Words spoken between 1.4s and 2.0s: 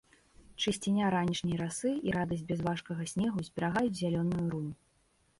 расы